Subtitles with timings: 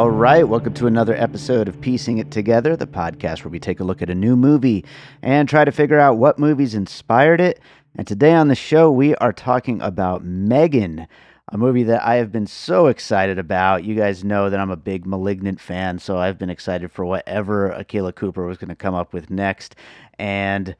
[0.00, 3.80] All right, welcome to another episode of Piecing It Together, the podcast where we take
[3.80, 4.82] a look at a new movie
[5.20, 7.60] and try to figure out what movies inspired it.
[7.96, 11.06] And today on the show, we are talking about Megan,
[11.52, 13.84] a movie that I have been so excited about.
[13.84, 17.68] You guys know that I'm a big Malignant fan, so I've been excited for whatever
[17.70, 19.76] Akela Cooper was going to come up with next.
[20.18, 20.76] And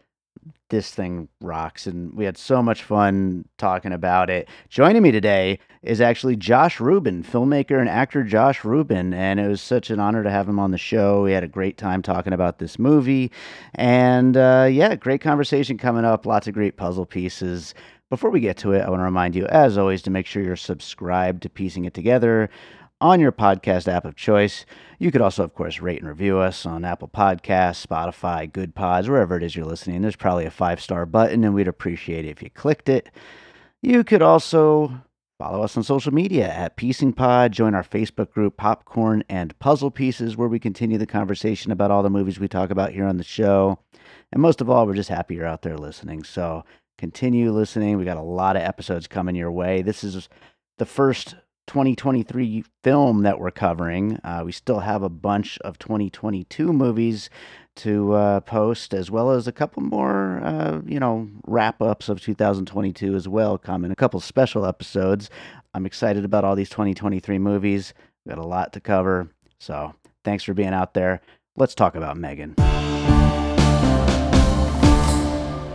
[0.68, 4.48] this thing rocks and we had so much fun talking about it.
[4.68, 9.60] Joining me today is actually Josh Rubin, filmmaker and actor Josh Rubin, and it was
[9.60, 11.22] such an honor to have him on the show.
[11.22, 13.32] We had a great time talking about this movie,
[13.74, 16.26] and uh, yeah, great conversation coming up.
[16.26, 17.74] Lots of great puzzle pieces.
[18.10, 20.42] Before we get to it, I want to remind you, as always, to make sure
[20.42, 22.50] you're subscribed to Piecing It Together
[23.00, 24.66] on your podcast app of choice.
[24.98, 29.08] You could also, of course, rate and review us on Apple Podcasts, Spotify, Good Pods,
[29.08, 30.02] wherever it is you're listening.
[30.02, 33.10] There's probably a five star button, and we'd appreciate it if you clicked it.
[33.82, 35.02] You could also
[35.38, 37.52] follow us on social media at Piecing Pod.
[37.52, 42.02] Join our Facebook group, Popcorn and Puzzle Pieces, where we continue the conversation about all
[42.02, 43.78] the movies we talk about here on the show.
[44.32, 46.24] And most of all, we're just happy you're out there listening.
[46.24, 46.64] So
[46.98, 47.96] continue listening.
[47.96, 49.80] We got a lot of episodes coming your way.
[49.80, 50.28] This is
[50.76, 51.36] the first
[51.70, 54.18] 2023 film that we're covering.
[54.24, 57.30] Uh, we still have a bunch of 2022 movies
[57.76, 62.20] to uh, post, as well as a couple more, uh, you know, wrap ups of
[62.20, 63.92] 2022 as well coming.
[63.92, 65.30] A couple special episodes.
[65.72, 67.94] I'm excited about all these 2023 movies.
[68.24, 69.28] We got a lot to cover.
[69.60, 69.94] So
[70.24, 71.20] thanks for being out there.
[71.54, 72.56] Let's talk about Megan.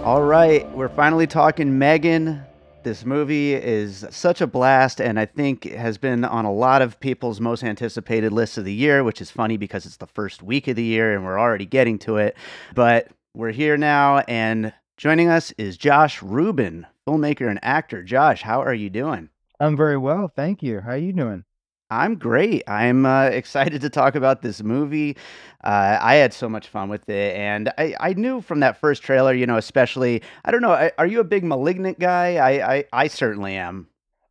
[0.03, 2.43] All right, we're finally talking Megan.
[2.85, 6.99] This movie is such a blast, and I think has been on a lot of
[6.99, 10.67] people's most anticipated lists of the year, which is funny because it's the first week
[10.67, 12.37] of the year and we're already getting to it.
[12.75, 18.03] But we're here now, and joining us is Josh Rubin, filmmaker and actor.
[18.03, 19.29] Josh, how are you doing?
[19.59, 20.81] I'm very well, thank you.
[20.81, 21.43] How are you doing?
[21.91, 22.63] I'm great.
[22.67, 25.17] I'm uh, excited to talk about this movie.
[25.63, 29.03] Uh, I had so much fun with it, and I, I knew from that first
[29.03, 30.21] trailer, you know, especially.
[30.43, 30.89] I don't know.
[30.97, 32.35] Are you a big *Malignant* guy?
[32.37, 33.87] I, I, I certainly am.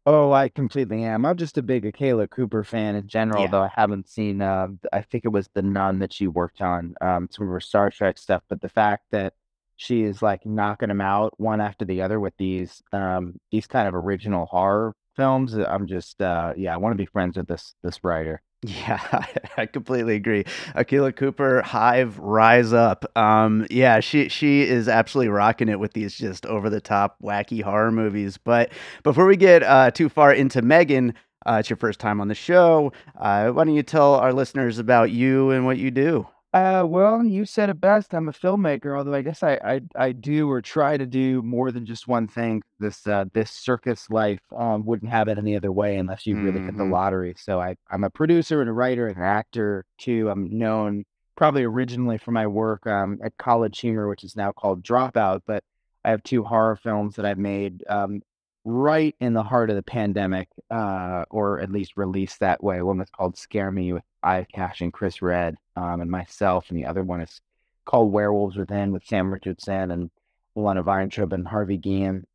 [0.07, 1.25] Oh, I completely am.
[1.25, 3.51] I'm just a big Akela Cooper fan in general, Yeah.
[3.51, 4.43] though I haven't seen.
[4.43, 7.61] Uh, I think it was the Nun that she worked on, um, some of her
[7.61, 8.43] Star Trek stuff.
[8.49, 9.33] But the fact that
[9.77, 13.89] she is like knocking them out one after the other with these um, these kind
[13.89, 17.75] of original horror films, I'm just uh, yeah, I want to be friends with this
[17.83, 18.43] this writer.
[18.67, 19.27] Yeah,
[19.59, 20.45] I completely agree.
[20.75, 23.05] Akela Cooper, Hive, Rise Up.
[23.15, 27.63] Um, yeah, she she is absolutely rocking it with these just over the top wacky
[27.63, 28.39] horror movies.
[28.39, 31.13] But before we get uh, too far into Megan,
[31.45, 32.91] uh, it's your first time on the show.
[33.19, 36.27] Uh, why don't you tell our listeners about you and what you do?
[36.55, 38.15] Uh, well, you said it best.
[38.15, 41.73] I'm a filmmaker, although I guess I, I I do or try to do more
[41.73, 42.63] than just one thing.
[42.81, 46.63] This uh this circus life um wouldn't have it any other way unless you really
[46.65, 46.91] hit the Mhm.
[46.93, 47.35] lottery.
[47.39, 50.31] So I I'm a producer and a writer and an actor too.
[50.31, 51.05] I'm known
[51.37, 55.65] probably originally for my work um at College Humor, which is now called Dropout, but
[56.05, 58.23] I have two horror films that I've made um
[58.65, 62.81] right in the heart of the pandemic, uh, or at least released that way.
[62.83, 66.79] One was called Scare Me with Aya Cash and Chris Red, um, and myself, and
[66.79, 67.41] the other one is
[67.85, 70.11] called Werewolves Within with Sam Richardson and
[70.55, 72.27] Lana Vayntrub and Harvey Guillen,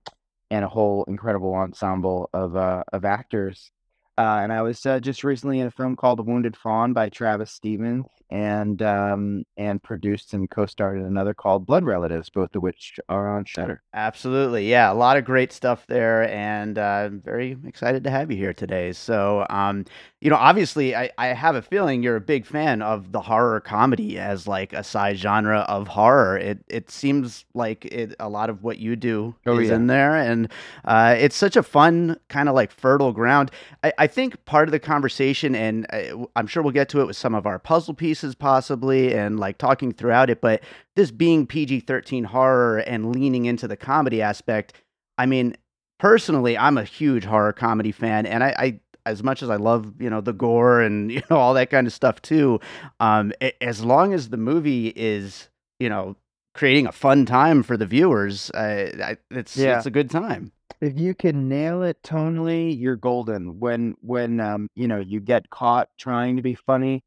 [0.52, 3.72] and a whole incredible ensemble of uh, of actors.
[4.20, 7.10] Uh, and I was uh, just recently in a film called The Wounded Fawn by
[7.10, 12.62] Travis Stevens, and um, and produced and co-starred in another called Blood Relatives, both of
[12.62, 13.82] which are on Shudder.
[13.94, 14.70] Absolutely.
[14.70, 18.38] Yeah, a lot of great stuff there, and uh, I'm very excited to have you
[18.38, 18.92] here today.
[18.94, 19.86] So, um,
[20.22, 23.60] you know, obviously, I, I have a feeling you're a big fan of the horror
[23.62, 26.38] comedy as like a side genre of horror.
[26.38, 29.76] It it seems like it, a lot of what you do Oh, is yeah.
[29.76, 30.50] in there, and
[30.86, 33.50] uh, it's such a fun kind of like fertile ground.
[33.84, 37.08] I, I think part of the conversation, and uh, I'm sure we'll get to it
[37.08, 40.62] with some of our puzzle pieces possibly, and like talking throughout it, but
[40.98, 44.74] this being PG 13 horror and leaning into the comedy aspect,
[45.18, 45.56] I mean,
[46.00, 49.94] personally, I'm a huge horror comedy fan, and I, I as much as I love,
[50.00, 52.60] you know, the gore and you know all that kind of stuff too,
[53.00, 56.16] um, as long as the movie is, you know,
[56.54, 59.78] creating a fun time for the viewers, uh, it's yeah.
[59.78, 60.52] it's a good time.
[60.82, 63.60] If you can nail it tonally, you're golden.
[63.60, 67.04] When when um you know you get caught trying to be funny,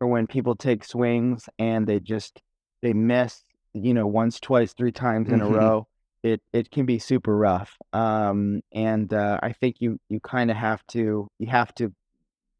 [0.00, 2.40] or when people take swings and they just
[2.82, 3.42] they miss,
[3.72, 5.54] you know, once, twice, three times in mm-hmm.
[5.54, 5.86] a row
[6.26, 7.76] it it can be super rough.
[7.92, 11.92] Um, and uh, I think you you kind of have to you have to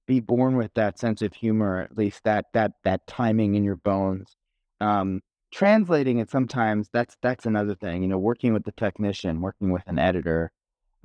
[0.07, 3.77] be born with that sense of humor, at least that that that timing in your
[3.77, 4.37] bones.
[4.81, 5.21] Um,
[5.51, 8.03] translating it sometimes that's that's another thing.
[8.03, 10.53] You know, working with the technician, working with an editor,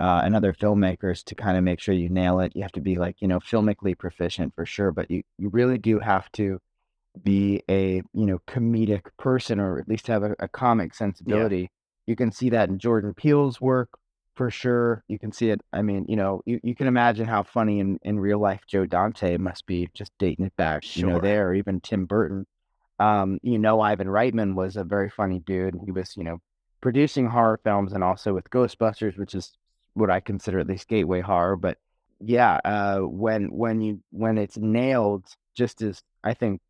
[0.02, 2.52] uh, and other filmmakers to kind of make sure you nail it.
[2.54, 5.78] You have to be like you know filmically proficient for sure, but you you really
[5.78, 6.58] do have to
[7.22, 11.62] be a you know comedic person or at least have a, a comic sensibility.
[11.62, 11.66] Yeah
[12.06, 13.90] you can see that in Jordan Peele's work
[14.34, 15.04] for sure.
[15.08, 15.60] You can see it.
[15.72, 18.86] I mean, you know, you, you can imagine how funny in, in real life Joe
[18.86, 21.00] Dante must be just dating it back, sure.
[21.00, 22.46] you know, there, or even Tim Burton.
[22.98, 25.76] Um, you know, Ivan Reitman was a very funny dude.
[25.84, 26.38] He was, you know,
[26.80, 29.52] producing horror films and also with Ghostbusters, which is
[29.94, 31.56] what I consider at least gateway horror.
[31.56, 31.78] But
[32.20, 36.60] yeah, uh, when when you when it's nailed, just as I think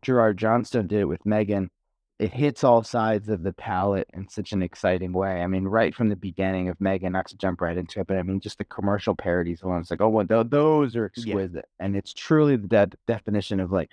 [0.00, 1.70] Gerard Johnstone did it with Megan,
[2.18, 5.42] it hits all sides of the palette in such an exciting way.
[5.42, 8.16] I mean, right from the beginning of Megan, not to jump right into it, but
[8.16, 9.80] I mean, just the commercial parodies alone.
[9.80, 11.84] It's like, oh, well, th- those are exquisite, yeah.
[11.84, 13.90] and it's truly the de- definition of like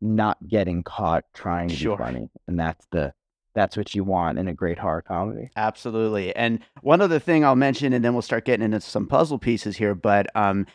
[0.00, 1.96] not getting caught trying to sure.
[1.96, 3.12] be funny, and that's the
[3.54, 5.50] that's what you want in a great horror comedy.
[5.56, 6.34] Absolutely.
[6.34, 9.76] And one other thing I'll mention, and then we'll start getting into some puzzle pieces
[9.76, 10.66] here, but um,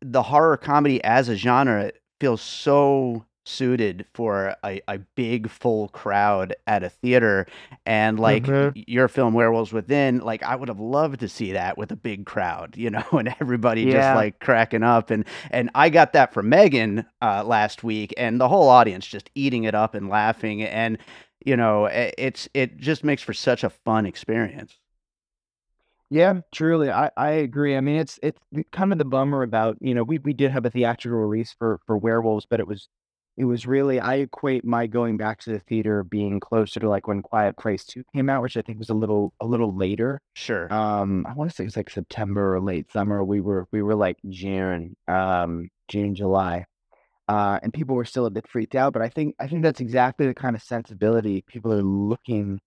[0.00, 6.54] the horror comedy as a genre feels so suited for a, a big full crowd
[6.66, 7.46] at a theater
[7.84, 8.78] and like mm-hmm.
[8.86, 12.24] your film werewolves within like i would have loved to see that with a big
[12.24, 13.92] crowd you know and everybody yeah.
[13.92, 18.40] just like cracking up and and i got that from megan uh, last week and
[18.40, 20.96] the whole audience just eating it up and laughing and
[21.44, 24.78] you know it's it just makes for such a fun experience
[26.10, 27.76] yeah, truly, I, I agree.
[27.76, 28.38] I mean, it's it's
[28.70, 31.80] kind of the bummer about you know we, we did have a theatrical release for
[31.86, 32.88] for werewolves, but it was
[33.36, 37.08] it was really I equate my going back to the theater being closer to like
[37.08, 40.20] when Quiet Place 2 came out, which I think was a little a little later.
[40.34, 40.72] Sure.
[40.72, 43.24] Um, I want to say it was like September or late summer.
[43.24, 46.66] We were we were like June, um, June, July.
[47.26, 49.80] Uh, and people were still a bit freaked out, but I think I think that's
[49.80, 52.60] exactly the kind of sensibility people are looking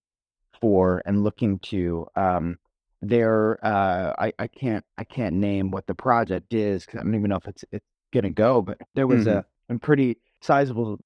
[0.59, 2.07] for and looking to.
[2.15, 2.57] Um,
[3.01, 7.13] there, uh, I, I can't I can't name what the project is because I don't
[7.13, 9.39] even know if it's it's gonna go, but there was mm-hmm.
[9.71, 11.00] a, a pretty sizable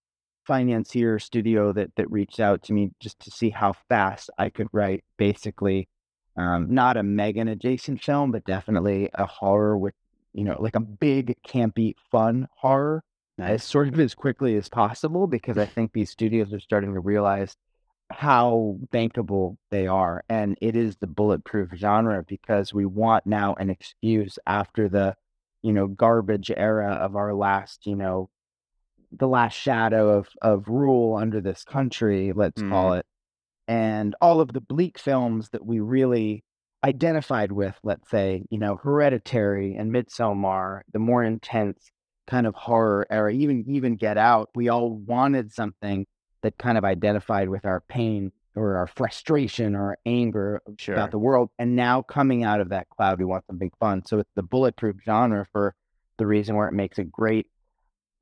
[0.45, 4.67] financier studio that that reached out to me just to see how fast I could
[4.71, 5.89] write basically
[6.37, 9.93] um, not a Megan adjacent film, but definitely a horror with
[10.33, 13.03] you know like a big campy fun horror
[13.39, 16.99] as sort of as quickly as possible because I think these studios are starting to
[16.99, 17.55] realize
[18.11, 23.69] how bankable they are and it is the bulletproof genre because we want now an
[23.69, 25.15] excuse after the
[25.61, 28.29] you know garbage era of our last you know
[29.11, 32.69] the last shadow of of rule under this country, let's mm.
[32.69, 33.05] call it,
[33.67, 36.43] and all of the bleak films that we really
[36.83, 41.91] identified with, let's say, you know, Hereditary and Midsommar, the more intense
[42.27, 46.05] kind of horror era, even even Get Out, we all wanted something
[46.41, 50.95] that kind of identified with our pain or our frustration or our anger sure.
[50.95, 51.49] about the world.
[51.57, 54.05] And now coming out of that cloud, we want something fun.
[54.05, 55.75] So it's the bulletproof genre for
[56.17, 57.47] the reason where it makes a great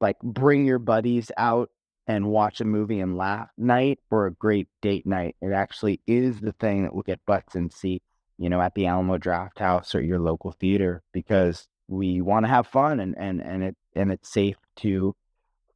[0.02, 1.70] like bring your buddies out
[2.08, 5.36] and watch a movie and laugh night or a great date night.
[5.42, 8.06] It actually is the thing that will get butts in seats,
[8.38, 12.68] you know, at the Alamo Drafthouse or your local theater because we want to have
[12.68, 15.16] fun and and and it and it's safe to,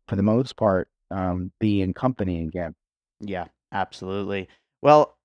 [0.08, 2.76] for the most part, um, be in company again.
[3.20, 4.48] Yeah, absolutely.
[4.82, 5.18] Well,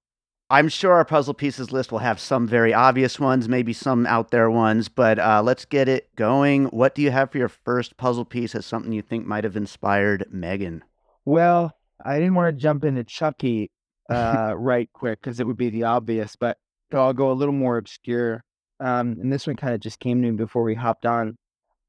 [0.50, 4.30] I'm sure our puzzle pieces list will have some very obvious ones, maybe some out
[4.30, 6.66] there ones, but uh, let's get it going.
[6.66, 9.56] What do you have for your first puzzle piece as something you think might have
[9.56, 10.84] inspired Megan?
[11.26, 13.70] Well, I didn't want to jump into Chucky
[14.10, 16.56] uh, right quick because it would be the obvious, but
[16.90, 18.42] so I'll go a little more obscure.
[18.80, 21.36] Um, and this one kind of just came to me before we hopped on.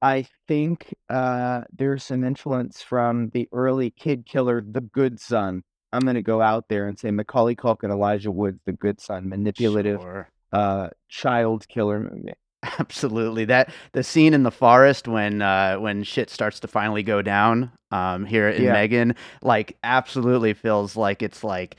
[0.01, 6.01] I think uh, there's some influence from the early kid killer, The Good Son, I'm
[6.01, 10.00] going to go out there and say Macaulay Culkin, Elijah Woods, The Good Son, manipulative,
[10.00, 10.29] sure.
[10.53, 12.34] uh, child killer movie.
[12.79, 13.46] Absolutely.
[13.46, 17.72] That the scene in the forest when uh when shit starts to finally go down
[17.91, 18.74] um here in Yeah.
[18.74, 21.77] Megan like absolutely feels like it's like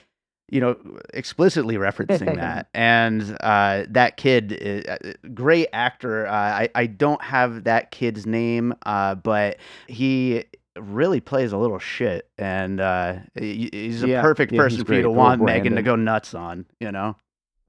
[0.50, 0.76] you know
[1.14, 7.22] explicitly referencing that and uh that kid is, uh, great actor uh, I I don't
[7.22, 10.44] have that kid's name uh but he
[10.78, 15.02] really plays a little shit and uh he's a Yeah, perfect yeah, person for you
[15.02, 17.16] to Little want Megan to go nuts on, you know.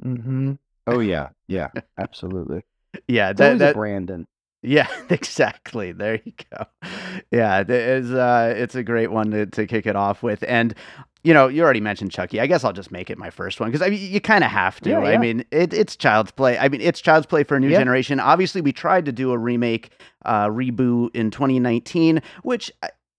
[0.04, 0.54] Mm-hmm.
[0.88, 2.64] Oh yeah, yeah, absolutely.
[3.08, 4.28] Yeah, It's that that Brandon.
[4.64, 5.92] Yeah, exactly.
[5.92, 6.66] There you go.
[7.32, 8.12] Yeah, it is.
[8.12, 10.74] Uh, it's a great one to, to kick it off with, and
[11.24, 12.40] you know, you already mentioned Chucky.
[12.40, 14.52] I guess I'll just make it my first one because I mean, you kind of
[14.52, 14.90] have to.
[14.90, 16.58] Yeah, I mean, it, it's Child's Play.
[16.58, 17.78] I mean, it's Child's Play for a new Yeah.
[17.80, 18.20] generation.
[18.20, 19.92] Obviously, we tried to do a remake,
[20.26, 22.72] uh, reboot in 2019, which.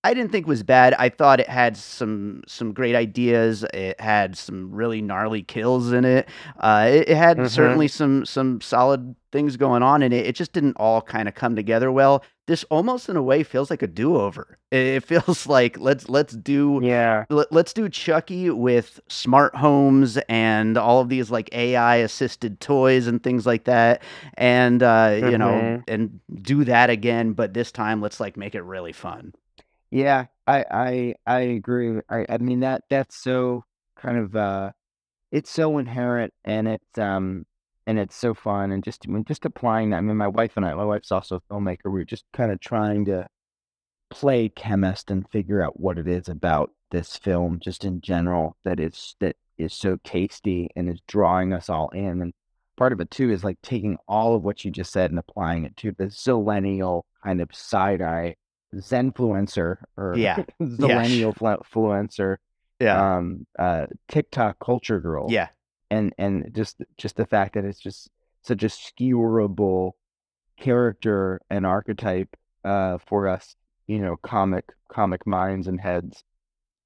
[0.04, 0.94] I, didn't think was bad.
[0.98, 3.64] I thought it had some some great ideas.
[3.72, 6.28] It had some really gnarly kills in it.
[6.58, 7.48] Uh, it, it had Mhm.
[7.48, 10.26] certainly some some solid things going on in it.
[10.26, 12.22] It just didn't all kind of come together well.
[12.46, 14.58] This almost in a way feels like a do over.
[14.72, 20.78] It, feels like let's let's do Yeah, let, let's do Chucky with smart homes and
[20.78, 24.02] all of these like AI assisted toys and things like that,
[24.38, 25.82] and uh, you know, Mhm.
[25.88, 27.32] and do that again.
[27.34, 29.34] But this time, let's like make it really fun.
[29.92, 30.26] Yeah.
[30.46, 32.00] I I I agree.
[32.08, 33.64] I I mean that that's so
[33.96, 34.72] kind of uh,
[35.30, 37.46] it's so inherent and it's um
[37.86, 39.98] and it's so fun and just I mean, just applying that.
[39.98, 41.92] I mean, my wife and I, my wife's also a filmmaker.
[41.92, 43.28] We are just kind of trying to
[44.10, 48.78] play chemist and figure out what it is about this film just in general that
[48.78, 52.34] is that is so tasty and is drawing us all in and
[52.76, 55.64] part of it too is like taking all of what you just said and applying
[55.64, 58.34] it to the zillennial kind of side-eye
[58.76, 60.44] zenfluencer or Yeah.
[60.62, 62.36] zillennial flu- influencer
[62.80, 65.48] Yeah, um uh tiktok culture girl yeah,
[65.90, 68.10] and and just just the fact that it's just
[68.42, 69.92] such a skewerable
[70.58, 76.24] character and archetype uh for us you know comic comic minds and heads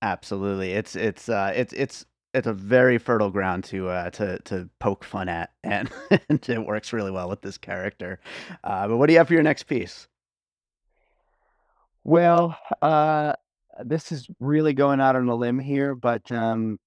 [0.02, 0.72] absolutely.
[0.72, 5.04] It's it's uh, it's it's it's a very fertile ground to uh, to to poke
[5.04, 5.90] fun at, and,
[6.28, 8.20] and it works really well with this character.
[8.64, 10.08] Uh, but what do you have for your next piece?
[12.06, 13.32] Well uh
[13.84, 16.78] this is really going out on a limb here but um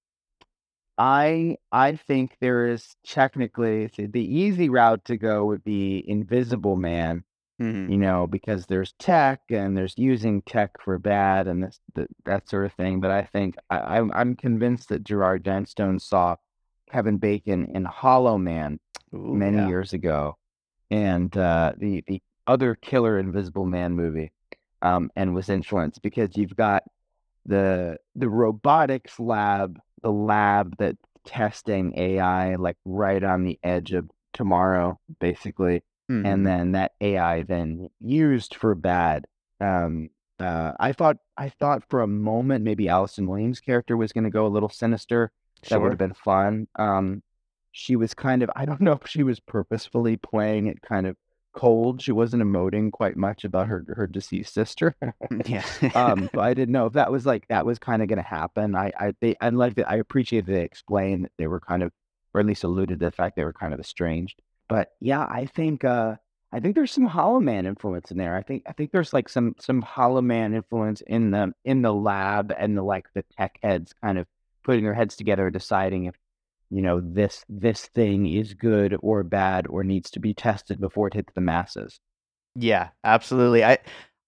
[0.97, 6.75] i i think there is technically the the easy route to go would be invisible
[6.75, 7.23] man
[7.61, 7.91] Mhm.
[7.91, 12.47] you know, because there's tech and there's using tech for bad and this that, that
[12.49, 13.01] sort of thing.
[13.01, 16.37] But I think I, I'm I'm convinced that Gerard Johnstone saw
[16.89, 18.79] Kevin Bacon in Hollow Man
[19.13, 19.67] Ooh, many yeah.
[19.67, 20.37] years ago,
[20.89, 24.31] and uh, the the other killer Invisible Man movie,
[24.81, 26.83] um, and was influenced because you've got
[27.45, 34.09] the the robotics lab, the lab that's testing AI like right on the edge of
[34.33, 36.25] tomorrow, basically Mhm.
[36.25, 39.25] and then that AI then used for bad.
[39.59, 40.09] Um,
[40.39, 44.29] uh, I thought I thought for a moment maybe Allison Williams' character was going to
[44.31, 45.31] go a little sinister.
[45.69, 46.67] That would have been fun.
[46.77, 47.21] Um,
[47.71, 51.15] she was kind of I don't know if she was purposefully playing it kind of
[51.59, 52.01] cold.
[52.01, 54.95] She wasn't emoting quite much about her her deceased sister.
[55.45, 55.65] yeah.
[55.93, 58.23] um, but I didn't know if that was like that was kind of going to
[58.23, 58.75] happen.
[58.75, 59.89] I I they I like that.
[59.89, 61.91] I appreciate they explained that they were kind of,
[62.33, 64.41] or at least alluded to the fact they were kind of estranged.
[64.69, 66.15] But yeah, I think uh
[66.51, 68.37] I think there's some Hollow Man influence in there.
[68.37, 71.93] I think I think there's like some some Hollow Man influence in the in the
[71.93, 74.27] lab and the like the tech heads kind of
[74.63, 76.15] putting their heads together, deciding if
[76.69, 81.07] you know this this thing is good or bad or needs to be tested before
[81.07, 81.99] it hits the masses.
[82.55, 83.63] Yeah, absolutely.
[83.63, 83.79] I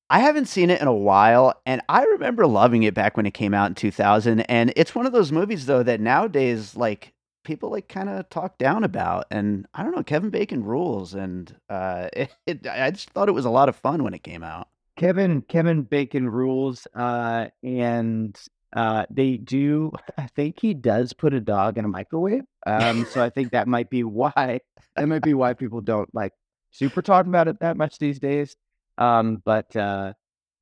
[0.10, 3.34] I haven't seen it in a while, and I remember loving it back when it
[3.34, 4.42] came out in 2000.
[4.42, 8.58] And it's one of those movies though that nowadays, like people like kind of talk
[8.58, 9.26] down about.
[9.32, 13.34] And I don't know, Kevin Bacon rules, and uh, it, it, I just thought it
[13.34, 14.68] was a lot of fun when it came out.
[14.98, 18.38] Kevin Kevin Bacon rules, uh, and
[18.74, 19.92] uh, they do.
[20.18, 22.44] I think he does put a dog in a microwave.
[22.66, 24.60] Um, so I think that might be why
[24.96, 26.34] that might be why people don't like
[26.72, 28.56] super talk about it that much these days.
[28.98, 30.14] Um, but uh,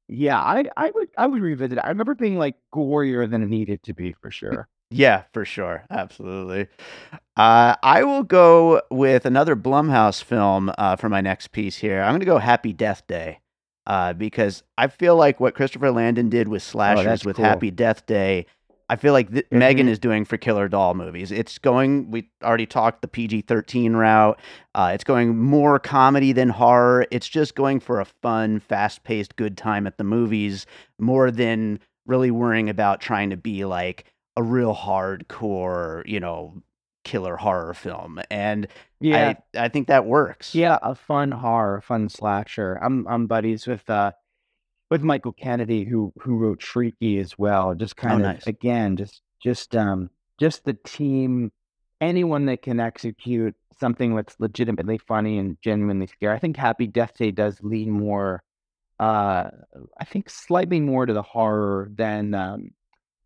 [0.08, 1.82] yeah, I I would I would revisit it.
[1.84, 4.68] I remember being like gorier than it needed to be for sure.
[4.92, 5.86] Yeah, for sure.
[5.92, 6.68] Absolutely.
[7.38, 12.02] Uh, I will go with another Blumhouse film uh, for my next piece here.
[12.02, 13.40] I'm going to go Happy Death Day
[13.88, 17.46] uh, because I feel like what Christopher Landon did with slashers that's with cool.
[17.46, 18.46] Happy Death Day,
[18.92, 19.92] I feel like th- Megan Mhm.
[19.92, 21.32] is doing for Killer Doll movies.
[21.32, 24.40] It's going, we already talked the PG 13 route.
[24.74, 27.06] Uh, it's going more comedy than horror.
[27.12, 30.66] It's just going for a fun, fast paced, good time at the movies
[31.00, 34.06] more than really worrying about trying to be like,
[34.36, 36.54] a real hardcore, you know,
[37.04, 38.68] killer horror film, and
[39.00, 39.36] Yeah.
[39.56, 40.54] I I think that works.
[40.54, 42.76] Yeah, a fun horror, fun slasher.
[42.82, 44.12] I'm I'm buddies with uh
[44.90, 47.76] with Michael Kennedy who who wrote Freaky as well.
[47.76, 48.46] Just Oh, kind of nice.
[48.46, 51.52] again, just just um just the team,
[52.02, 56.36] anyone that can execute something that's legitimately funny and genuinely scary.
[56.36, 58.44] I think Happy Death Day does lean more
[59.00, 59.50] uh
[60.00, 62.72] I think slightly more to the horror than um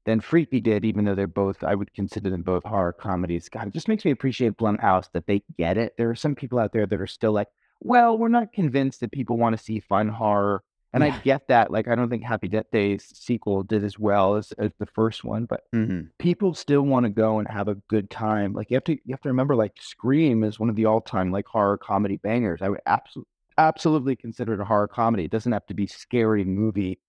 [0.06, 3.50] than Freaky did, even though they're both, I would consider them both horror comedies.
[3.50, 5.94] God, it just makes me appreciate Blumhouse that they get it.
[5.98, 7.48] There are some people out there that are still like,
[7.80, 10.64] well, we're not convinced that people want to see fun horror.
[10.94, 11.16] And Yeah.
[11.16, 11.72] I get that.
[11.72, 15.24] Like, I don't think Happy Death Day's sequel did as well as, as the first
[15.24, 18.54] one, but hmm people still want to go and have a good time.
[18.54, 21.02] Like, you have to you have to remember, like, Scream is one of the all
[21.02, 22.62] time like horror comedy bangers.
[22.62, 25.26] I would absolutely absolutely consider it a horror comedy.
[25.26, 27.00] It doesn't have to be scary movie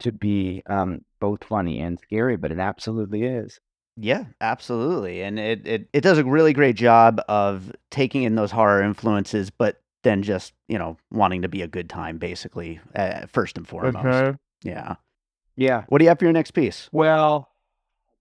[0.00, 3.60] to be um, both funny and scary, but it absolutely is.
[3.96, 5.22] Yeah, absolutely.
[5.22, 9.50] And it, it it does a really great job of taking in those horror influences,
[9.50, 13.66] but then just, you know, wanting to be a good time, basically, uh, first and
[13.66, 14.38] foremost.
[14.62, 14.96] Yeah.
[15.56, 15.84] Yeah.
[15.88, 16.88] What do you have for your next piece?
[16.92, 17.48] Well,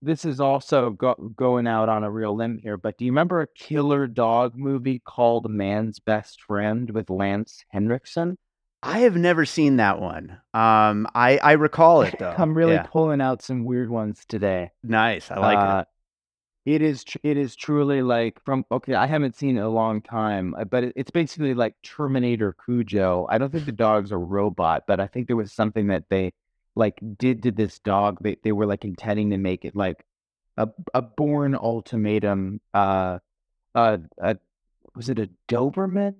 [0.02, 3.42] this is also go- going out on a real limb here, but do you remember
[3.42, 8.38] a killer dog movie called Man's Best Friend with Lance Henriksen?
[8.84, 10.32] I have never seen that one.
[10.54, 12.36] Um, I I recall it though.
[12.38, 12.84] I'm really Yeah.
[12.84, 14.72] pulling out some weird ones today.
[14.84, 15.32] nice.
[15.32, 15.62] I like it.
[15.62, 15.84] Uh,
[16.66, 19.70] It is tr- it is truly like from okay, I haven't seen it in a
[19.70, 23.26] long time, uh, but it, it's basically like Terminator Cujo.
[23.30, 26.34] I don't think the dog's a robot, but I think there was something that they
[26.76, 28.18] like did to this dog.
[28.22, 30.06] They they were like intending to make it like
[30.58, 32.62] a a Bourne Ultimatum.
[32.74, 33.20] Uh,
[33.76, 34.36] uh, uh
[34.96, 36.16] was it a Doberman?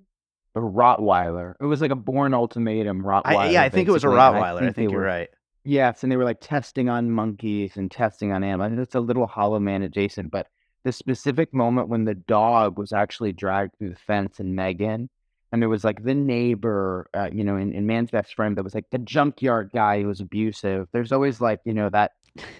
[0.56, 1.54] A Rottweiler.
[1.60, 3.36] It was like a Bourne Ultimatum Rottweiler.
[3.36, 4.68] I, yeah, I think it was a basically, and Rottweiler.
[4.68, 5.28] I think, you're were- right.
[5.64, 8.78] Yes, and they were like testing on monkeys and testing on animals.
[8.78, 10.46] I it's a little Hollow Man adjacent, but
[10.84, 15.08] the specific moment when the dog was actually dragged through the fence and Megan,
[15.50, 18.62] and there was like the neighbor, uh, you know, in, in Man's Best Friend, that
[18.62, 20.88] was like the junkyard guy who was abusive.
[20.92, 22.12] There's always like, you know, that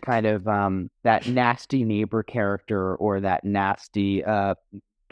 [0.03, 4.55] kind of um that nasty neighbor character or that nasty uh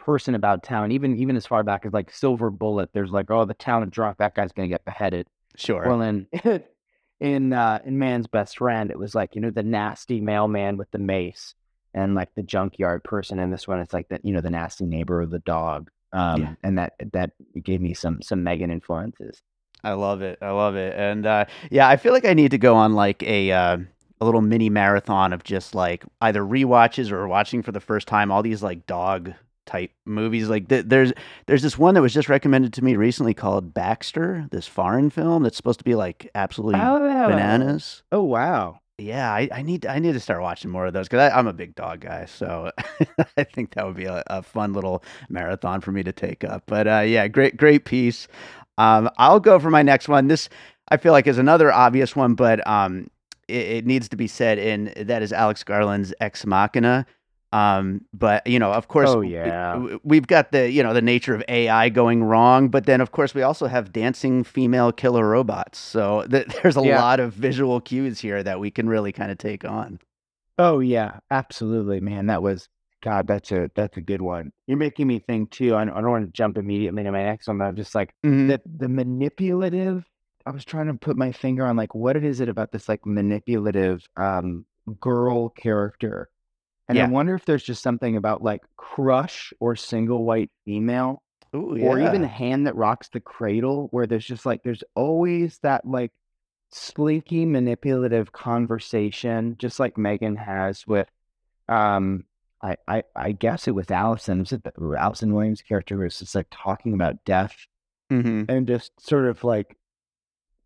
[0.04, 0.92] person about town.
[0.92, 3.90] Even even as far back as like Silver Bullet, there's like, oh, the town of
[3.90, 5.26] drunk, that guy's gonna get beheaded.
[5.56, 5.86] Sure.
[5.86, 6.26] Well, in
[7.20, 10.90] in uh, in Man's Best Friend, it was like you know the nasty mailman with
[10.90, 11.54] the mace,
[11.94, 13.38] and like the junkyard person.
[13.38, 15.90] In this one, it's like that you know the nasty neighbor or the dog.
[16.12, 16.54] Um, Yeah.
[16.62, 17.30] and that that
[17.62, 19.40] gave me some some Megan influences.
[19.84, 20.38] I love it.
[20.42, 20.94] I love it.
[20.96, 23.78] And uh, yeah, I feel like I need to go on like a uh,
[24.20, 28.30] a little mini marathon of just like either rewatches or watching for the first time
[28.30, 29.32] all these like dog
[29.66, 30.48] type movies.
[30.48, 31.12] Like th- there's
[31.46, 35.42] there's this one that was just recommended to me recently called Baxter, this foreign film
[35.42, 36.80] that's supposed to be like absolutely
[37.28, 38.02] bananas.
[38.12, 38.80] Oh wow!
[38.98, 41.52] Yeah, I, I need I need to start watching more of those because I'm a
[41.52, 42.70] big dog guy, so
[43.36, 46.64] I think that would be a, a fun little marathon for me to take up.
[46.66, 48.28] But uh, yeah, great great piece.
[48.78, 50.28] Um, I'll go for my next one.
[50.28, 50.48] This
[50.88, 53.08] I feel like is another obvious one, but um,
[53.48, 57.06] it, it needs to be said, and that is Alex Garland's Ex Machina.
[57.52, 59.82] Um, but you know, of course, Oh, yeah.
[60.04, 63.34] we've got the you know the nature of AI going wrong, but then of course
[63.34, 65.78] we also have dancing female killer robots.
[65.78, 66.96] So th- there's a Yeah.
[66.96, 70.00] lot of visual cues here that we can really kind of take on.
[70.58, 72.26] Oh yeah, absolutely, man.
[72.26, 72.68] That was
[73.02, 73.26] God.
[73.26, 74.52] That's a that's a good one.
[74.66, 75.74] You're making me think too.
[75.74, 77.94] I don't, I don't want to jump immediately to my next one, but I'm just
[77.94, 78.48] like Mhm.
[78.48, 80.04] the the manipulative.
[80.46, 82.88] I was trying to put my finger on like what it is it about this
[82.88, 84.66] like manipulative um
[85.00, 86.28] girl character,
[86.98, 91.22] and I wonder if there's just something about like crush or single white female
[91.54, 92.28] Ooh, or even yeah.
[92.28, 96.12] hand that rocks the cradle where there's just like there's always that like
[96.70, 101.06] slinky manipulative conversation just like megan has with
[101.68, 102.24] um
[102.62, 106.18] i i, I guess it was allison was it the, allison williams character who was
[106.18, 107.54] just like talking about death
[108.10, 108.46] Mhm.
[108.48, 109.76] and just sort of like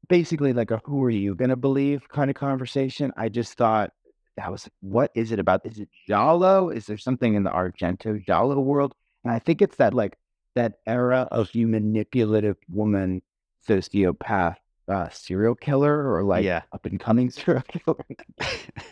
[0.08, 3.90] basically like a who are you gonna believe kind of conversation i just thought
[4.36, 6.68] that was what is it about is it Giallo?
[6.70, 8.94] is there something in the argento Giallo world
[9.24, 10.16] and i think it's that like
[10.54, 13.22] that era of you manipulative woman
[13.68, 14.56] sociopath
[14.88, 16.62] uh serial killer or like Yeah.
[16.72, 18.04] up and coming serial killer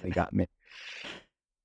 [0.02, 0.46] they got me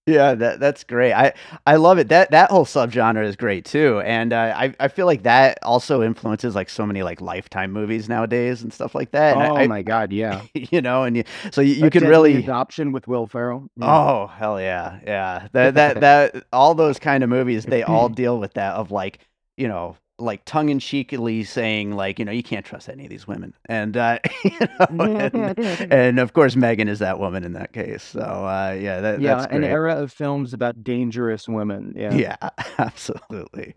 [0.10, 1.14] Yeah, that that's great.
[1.14, 1.34] I
[1.68, 2.10] I love it.
[2.10, 6.02] That that whole subgenre is great too, and uh, I I feel like that also
[6.02, 9.38] influences like so many like Lifetime movies nowadays and stuff like that.
[9.38, 12.36] And oh I, my god yeah you know, and you, so you, you can really.
[12.36, 13.86] adoption with will ferrell Yeah.
[13.86, 15.48] Oh hell yeah, yeah.
[15.52, 19.20] That that that all those kind of movies they all deal with that of like
[19.58, 23.10] you know like tongue in cheekily saying like you know you can't trust any of
[23.10, 24.52] these women, and uh, you
[24.94, 25.60] know, and,
[25.92, 28.04] and, of course Megan is that woman in that case.
[28.04, 31.94] So uh, yeah, that, yeah, that's an era of films about dangerous women.
[31.96, 33.76] Yeah, Yeah, absolutely.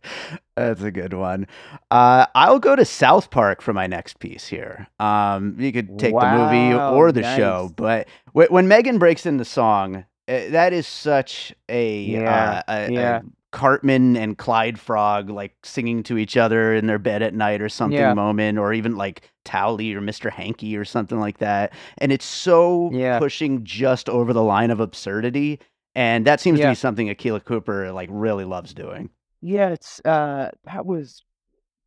[0.57, 1.47] That's a good one.
[1.91, 4.89] Uh, I'll go to South Park for my next piece here.
[5.01, 9.39] Um, you could take the movie or the show, but wh- when Megan breaks in
[9.39, 13.21] the song, uh, that is such a, Yeah, uh, a, a yeah.
[13.53, 17.69] Cartman and Clyde Frog like singing to each other in their bed at night or
[17.69, 18.15] something Yeah.
[18.15, 20.31] moment, or even like Towelie or Mr.
[20.31, 21.73] Hanky or something like that.
[21.99, 23.19] And it's so Yeah.
[23.19, 25.61] pushing just over the line of absurdity.
[25.95, 29.11] And that seems to be something Akela Cooper like really loves doing.
[29.43, 31.23] Yeah, it's uh that was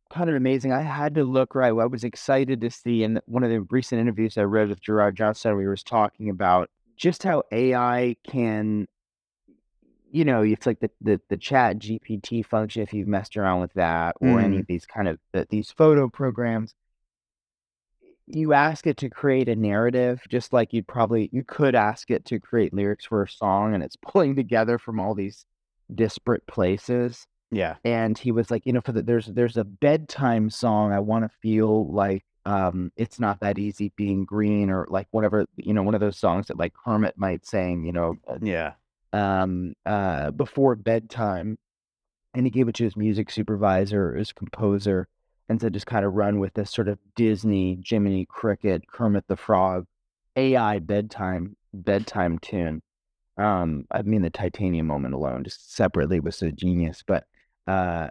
[0.08, 0.72] kind of amazing.
[0.72, 1.72] I had to look right.
[1.72, 5.16] I was excited to see in one of the recent interviews I read with Gerard
[5.16, 8.86] Johnstone, we was talking about just how AI can
[10.16, 13.72] you know, it's like the, the the chat GPT function if you've messed around with
[13.74, 16.74] that or any of these kind of the, these photo programs.
[18.26, 22.24] You ask it to create a narrative, just like you'd probably you could ask it
[22.26, 25.44] to create lyrics for a song, and it's pulling together from all these
[25.94, 27.76] disparate places Yeah.
[27.84, 30.92] and he was like, you know, for the there's there's a bedtime song.
[30.92, 35.46] I want to feel like um, it's not that easy being green, or like whatever,
[35.56, 38.74] you know, one of those songs that like Kermit might sing, you know, uh, Yeah.
[39.16, 41.58] Um, uh, before bedtime.
[42.34, 45.08] And he gave it to his music supervisor, his composer,
[45.48, 49.36] and said just kind of run with this sort of Disney Jiminy Cricket Kermit the
[49.36, 49.86] Frog
[50.34, 52.82] AI bedtime bedtime tune.
[53.38, 57.02] Um, I mean the titanium moment alone, just separately was so genius.
[57.06, 57.24] But
[57.66, 58.08] uh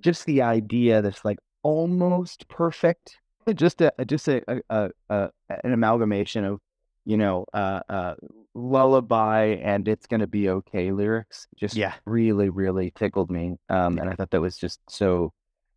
[0.00, 3.18] just the idea that's like almost perfect.
[3.54, 5.30] Just a just a, a, a, a
[5.64, 6.60] an amalgamation of,
[7.08, 8.14] you know, uh uh
[8.54, 11.48] lullaby and it's gonna be okay lyrics.
[11.56, 11.94] Just Yeah.
[12.06, 13.56] really, really tickled me.
[13.70, 15.32] Um and I thought that was just so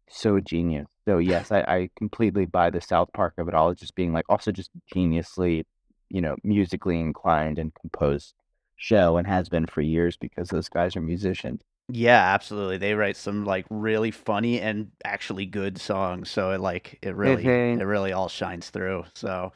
[0.10, 0.88] so genius.
[1.08, 4.26] So yes, I, I completely buy the South Park of it all, just being like
[4.30, 5.66] also just geniusly,
[6.10, 8.36] you know, musically inclined and composed
[8.78, 11.62] show and has been for years because those guys are musicians.
[11.90, 12.78] Yeah, absolutely.
[12.78, 16.30] They write some like really funny and actually good songs.
[16.32, 17.76] So it like it really Mhm.
[17.76, 19.06] it really all shines through.
[19.14, 19.52] So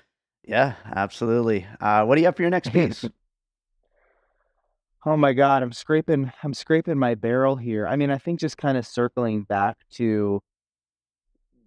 [0.48, 1.68] yeah, absolutely.
[1.80, 3.06] Uh what do you have for your next piece?
[5.08, 7.86] Oh my God, I'm scraping I'm scraping my barrel here.
[7.86, 10.42] I mean, I think just kind of circling back to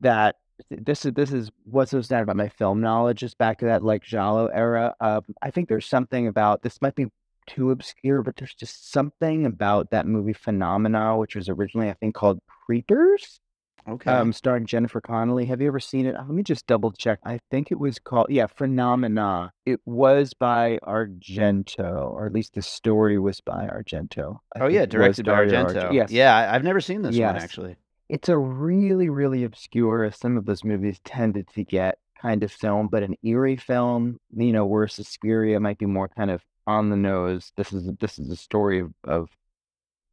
[0.01, 0.37] that
[0.71, 3.85] this is this is what's so sad about my film knowledge, just back to that
[3.85, 4.95] like Giallo era.
[5.01, 7.07] Um, I think there's something about this might be
[7.47, 12.14] too obscure, but there's just something about that movie Phenomena, which was originally I think
[12.17, 13.41] called Creepers.
[13.88, 14.11] Okay.
[14.11, 15.46] um, starring Jennifer Connelly.
[15.46, 16.14] Have you ever seen it?
[16.14, 17.20] Uh, Let me just double check.
[17.24, 19.53] I think it was called, yeah, Phenomena.
[19.64, 24.38] It was by Argento, or at least the story was by Argento.
[24.55, 25.92] I oh yeah, directed by Dario Argento.
[25.92, 26.11] Yes.
[26.11, 27.77] Yeah, I've never seen this one actually.
[28.09, 32.51] It's a really, really obscure, as some of those movies tended to get, kind of
[32.51, 36.90] film, but an eerie film, you know, where Suspiria might be more kind of on
[36.90, 37.53] the nose.
[37.57, 39.29] This is this is a story of, of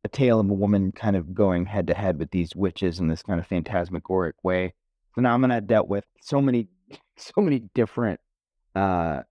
[0.06, 3.08] a tale of a woman kind of going head to head with these witches in
[3.08, 4.72] this kind of phantasmagoric way.
[5.16, 6.68] Phenomena dealt with so many,
[7.18, 8.20] so many different,
[8.76, 9.22] uh,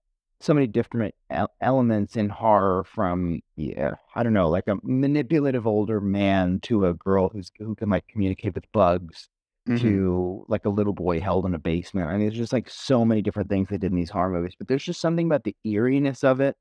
[0.41, 1.15] so many different
[1.61, 6.93] elements in horror from, yeah, I don't know, like a manipulative older man to a
[6.93, 9.29] girl who's who can like communicate with bugs
[9.67, 9.79] Mhm.
[9.81, 12.07] to like a little boy held in a basement.
[12.07, 14.53] I mean, there's just like so many different things they did in these horror movies,
[14.59, 16.55] but there's just something about the eeriness of it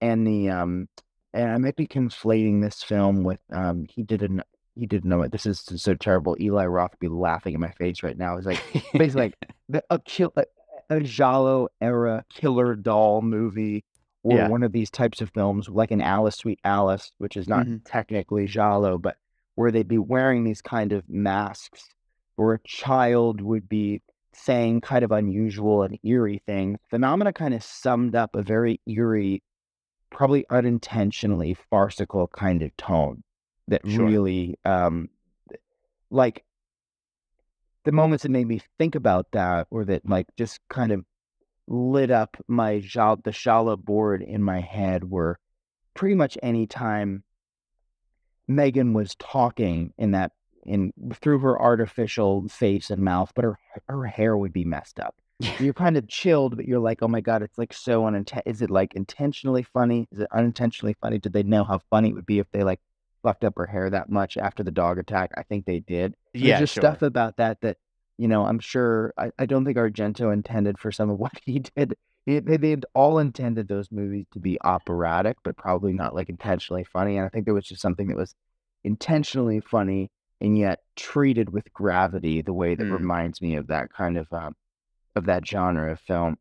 [0.00, 0.88] and the um
[1.34, 4.42] and I might be conflating this film with um he did an
[4.74, 5.32] he didn't know it.
[5.32, 6.36] This is so terrible.
[6.40, 8.36] Eli Roth would be laughing in my face right now.
[8.36, 8.62] It's like
[8.92, 9.36] basically like
[9.68, 10.44] the, a kill a,
[10.90, 13.84] a Giallo era killer doll movie
[14.22, 14.48] or Yeah.
[14.48, 17.80] one of these types of films like an Alice Sweet Alice, which is not Mhm.
[17.84, 19.16] technically Giallo, but
[19.56, 21.88] where they'd be wearing these kind of masks
[22.36, 24.00] or a child would be
[24.32, 26.78] saying kind of unusual and eerie things.
[26.88, 29.42] Phenomena kind of summed up a very eerie,
[30.10, 33.22] probably unintentionally farcical kind of tone
[33.68, 34.06] that Sure.
[34.06, 35.08] really um
[36.10, 36.44] like
[37.84, 41.04] the moments that made me think about that or that like just kind of
[41.66, 45.38] lit up my Jal- the Shala board in my head were
[45.94, 47.22] pretty much any time
[48.46, 50.32] Megan was talking in that
[50.64, 55.16] in through her artificial face and mouth, but her her hair would be messed up.
[55.58, 58.42] You're kind of chilled, but you're like, oh my god, it's like so uninten.
[58.46, 60.08] Is it like intentionally funny?
[60.12, 61.18] Is it unintentionally funny?
[61.18, 62.80] Did they know how funny it would be if they like
[63.22, 65.30] fucked up her hair that much after the dog attack?
[65.36, 66.14] I think they did.
[66.40, 66.82] There's Yeah, just sure.
[66.90, 67.76] stuff about that that
[68.18, 68.44] you know.
[68.46, 69.12] I'm sure.
[69.16, 71.94] I, I don't think Argento intended for some of what he did.
[72.26, 76.84] He, they they all intended those movies to be operatic, but probably not like intentionally
[76.84, 77.16] funny.
[77.16, 78.34] And I think there was just something that was
[78.84, 82.90] intentionally funny and yet treated with gravity the way that Mm.
[82.90, 84.54] reminds me of that kind of um,
[85.16, 86.38] of that genre of film.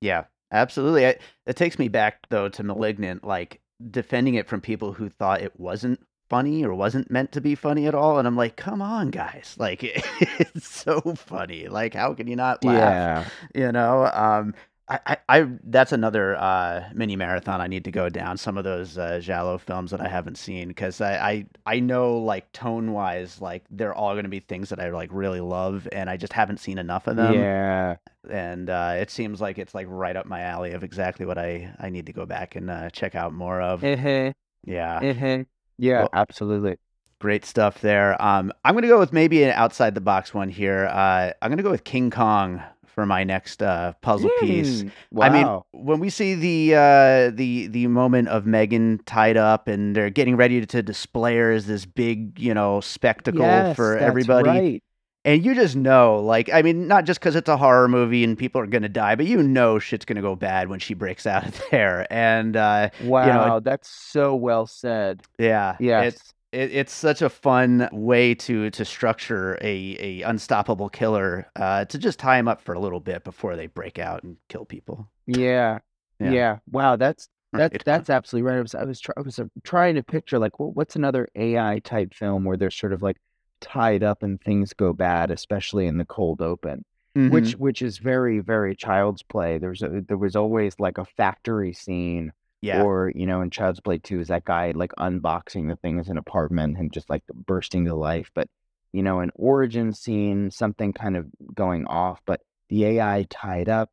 [0.00, 1.04] Yeah, absolutely.
[1.04, 5.40] It, it takes me back though to Malignant, like defending it from people who thought
[5.42, 8.82] it wasn't funny or wasn't meant to be funny at all, and I'm like, come
[8.82, 11.68] on, guys, like it's so funny.
[11.68, 13.32] Like, how can you not laugh?
[13.54, 14.54] Yeah, You know, um,
[14.88, 18.38] I, I, I that's another uh, mini marathon I need to go down.
[18.38, 22.16] Some of those uh, Giallo films that I haven't seen because I, I I know
[22.18, 25.86] like tone wise, like they're all going to be things that I like really love,
[25.92, 27.96] and I just haven't seen enough of them yeah.
[28.30, 31.74] and uh, it seems like it's like right up my alley of exactly what I
[31.78, 33.84] I need to go back and uh, check out more of.
[33.84, 34.32] Eh-heh,
[34.64, 35.44] Yeah, eh-heh.
[35.76, 36.76] Yeah, Well- absolutely.
[37.20, 38.20] great stuff there.
[38.22, 40.86] Um, I'm gonna go with maybe an outside the box one here.
[40.86, 42.62] Uh, I'm gonna go with King Kong
[42.98, 44.82] for my next uh, puzzle piece.
[44.82, 49.68] Mm, I mean, when we see the uh, the the moment of Megan tied up
[49.68, 53.96] and they're getting ready to display her as this big, you know, spectacle Yes, for
[53.96, 54.82] everybody, right.
[55.24, 58.36] and you just know, like, I mean, not just because it's a horror movie and
[58.36, 61.46] people are gonna die, but you know shit's gonna go bad when she breaks out
[61.46, 62.04] of there.
[62.12, 65.22] And uh, Wow, that's so well said.
[65.38, 66.14] yeah, Yes.
[66.14, 71.84] it's it, it's such a fun way to to structure a a unstoppable killer uh,
[71.86, 74.64] to just tie him up for a little bit before they break out and kill
[74.64, 75.10] people.
[75.26, 75.78] Yeah.
[76.18, 76.30] Yeah.
[76.32, 76.58] Yeah.
[76.70, 77.84] Wow, that's that's Right.
[77.84, 78.58] that's absolutely right.
[78.58, 81.28] I was I was try, I was uh, trying to picture like well, what's another
[81.34, 83.16] AI type film where they're sort of like
[83.60, 86.84] tied up and things go bad, especially in the cold open,
[87.16, 87.30] Mhm.
[87.30, 89.58] which which is very very child's play.
[89.58, 93.80] There's a, there was always like a factory scene yeah, or you know in Child's
[93.80, 97.22] Play 2 is that guy like unboxing the things in an apartment and just like
[97.46, 98.30] bursting to life.
[98.34, 98.48] But
[98.92, 103.90] you know an origin scene, something kind of going off, but the AI tied up,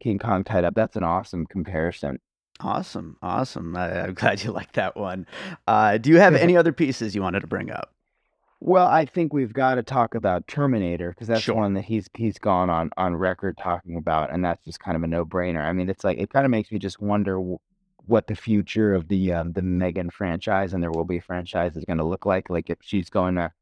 [0.00, 0.74] King Kong tied up.
[0.74, 2.18] That's an awesome comparison.
[2.60, 3.76] awesome, awesome.
[3.76, 5.26] I, I'm glad you like that one.
[5.66, 7.92] Uh, do you have any other pieces you wanted to bring up?
[8.60, 11.54] Well, I think we've got to talk about Terminator because that's Sure.
[11.54, 15.02] one that he's he's gone on on record talking about, and that's just kind of
[15.02, 15.60] a no brainer.
[15.62, 17.38] I mean, it's like it kind of makes me just wonder
[18.06, 21.84] what the future of the um, the Megan franchise and there will be franchise is
[21.84, 22.50] going to look like.
[22.50, 23.52] Like if she's going to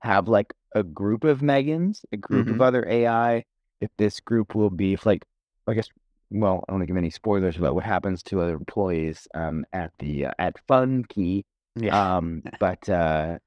[0.00, 2.60] have like a group of Megans, a group of Mhm.
[2.60, 3.44] other AI,
[3.80, 5.24] if this group will be if like
[5.66, 5.88] I guess.
[6.30, 9.64] Well, I don't want to give any spoilers about what happens to other employees um,
[9.72, 11.44] at the uh, at Funki,
[11.76, 13.38] Yeah, um, but uh,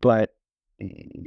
[0.00, 0.34] but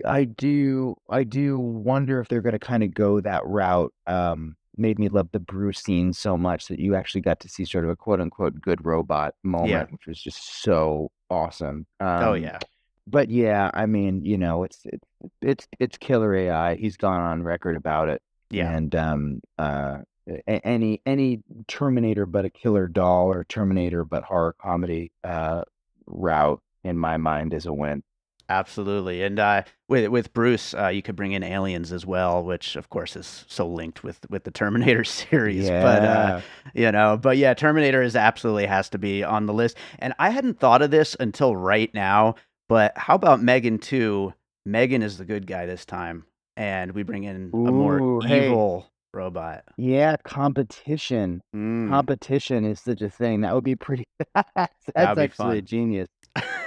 [0.05, 3.93] I do I do wonder if they're going to kind of go that route.
[4.07, 7.65] Um, made me love the Bruce scene so much that you actually got to see
[7.65, 11.85] sort of a quote unquote good robot moment, which was just so awesome.
[11.99, 12.59] oh Um, yeah,
[13.07, 15.07] but yeah, I mean, you know, it's it's
[15.41, 16.75] it's it's killer AI.
[16.75, 18.21] He's gone on record about it.
[18.49, 18.71] yeah.
[18.71, 19.99] And um, uh,
[20.47, 25.63] any any Terminator but a killer doll or Terminator but horror comedy uh,
[26.05, 28.03] route in my mind is a win.
[28.49, 32.75] Absolutely, and uh, with with Bruce, uh, you could bring in aliens as well, which
[32.75, 35.67] of course is so linked with with the Terminator series.
[35.67, 35.83] Yeah.
[35.83, 36.41] But uh,
[36.73, 39.77] you know, but yeah, Terminator is absolutely has to be on the list.
[39.99, 42.35] And I hadn't thought of this until right now.
[42.67, 44.33] But how about Megan too?
[44.65, 46.25] Megan is the good guy this time,
[46.57, 48.47] and we bring in a more hey.
[48.47, 49.63] evil robot.
[49.77, 51.41] yeah, competition.
[51.55, 53.41] Mm, Competition is such a thing.
[53.41, 54.05] That would be pretty.
[54.35, 55.65] That's That'd be actually fun.
[55.65, 56.07] genius.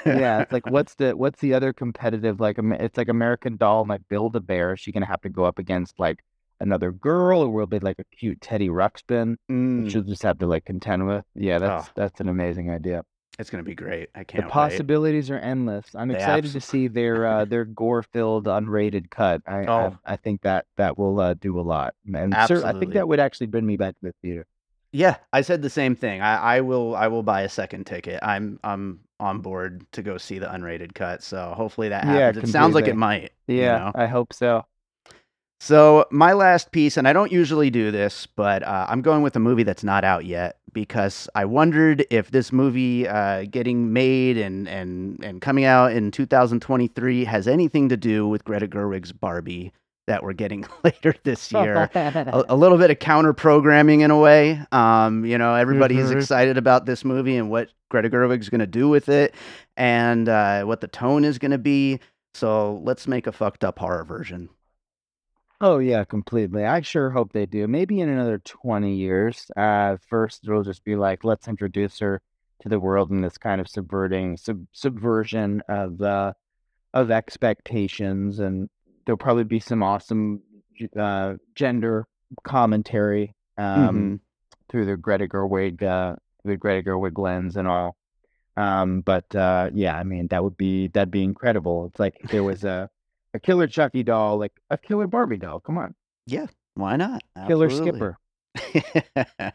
[0.07, 2.57] Yeah, it's like what's the what's the other competitive like?
[2.59, 4.73] It's like American Doll, like Build a Bear.
[4.75, 6.25] Is she gonna have to go up against like
[6.61, 9.37] another girl, or will it be like a cute Teddy Ruxpin?
[9.51, 11.25] Mm, She'll just have to like contend with.
[11.35, 11.93] Yeah, that's Oh.
[11.95, 13.03] that's an amazing idea.
[13.39, 14.11] it's gonna be great.
[14.15, 14.45] I can't.
[14.45, 15.87] The possibilities are endless.
[15.95, 19.41] I'm They excited abso- to see their uh, their gore-filled, unrated cut.
[19.47, 19.97] I Oh.
[20.05, 23.09] I, I think that that will uh, do a lot, and cer- I think that
[23.09, 24.47] would actually bring me back to the theater.
[24.95, 26.21] Yeah, I said the same thing.
[26.21, 28.21] I, I will I will buy a second ticket.
[28.23, 31.23] I'm I'm on board to go see the unrated cut.
[31.23, 32.49] So hopefully that Yeah, happens.
[32.49, 33.33] it sounds like it might.
[33.47, 33.93] you Yeah, know?
[33.95, 34.67] I hope so.
[35.61, 39.37] So my last piece, and I don't usually do this, but uh, I'm going with
[39.37, 44.39] a movie that's not out yet because I wondered if this movie uh, getting made
[44.39, 49.73] and and and coming out in 2023 has anything to do with Greta Gerwig's Barbie
[50.07, 51.91] that we're getting later this year.
[51.95, 54.61] a, a little bit of counter programming in a way.
[54.73, 56.17] Um, you know, everybody's Mhm.
[56.17, 59.35] excited about this movie and what Greta Gerwig's going to do with it,
[59.77, 62.01] and uh, what the tone is going to be.
[62.35, 64.49] So let's make a fucked up horror version.
[65.61, 66.65] Oh yeah, completely.
[66.65, 67.69] I sure hope they do.
[67.69, 69.47] Maybe in another 20 years.
[69.57, 72.21] Uh, first it'll just be like, let's introduce her
[72.63, 76.33] to the world in this kind of subverting sub subversion of uh
[76.95, 78.69] of expectations, and
[79.05, 80.41] there'll probably be some awesome
[80.99, 82.07] uh gender
[82.45, 84.21] commentary um Mhm.
[84.69, 87.97] through the Greta Gerwig uh the Greta Gerwig lens and all.
[88.57, 91.87] Um, but uh, yeah, I mean that would be that'd be incredible.
[91.87, 92.91] It's like if there was a
[93.35, 95.61] a killer Chucky doll, like a killer Barbie doll.
[95.61, 95.95] Come on,
[96.27, 97.23] Yeah, why not?
[97.47, 98.19] killer Skipper.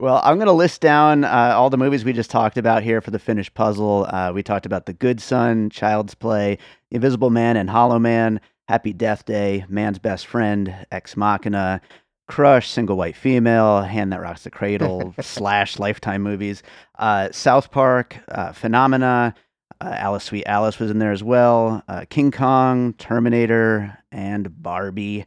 [0.00, 3.00] well, I'm going to list down uh, all the movies we just talked about here
[3.00, 4.06] for the finished puzzle.
[4.08, 6.58] Uh, we talked about The Good Son, Child's Play,
[6.90, 11.80] Invisible Man and Hollow Man, Happy Death Day, Man's Best Friend, Ex Machina,
[12.28, 16.62] Crush, Single White Female, Hand That Rocks the Cradle, slash Lifetime movies,
[16.98, 19.34] uh, South Park, uh, Phenomena,
[19.80, 25.24] uh, Alice Sweet Alice was in there as well, uh, King Kong, Terminator, and Barbie.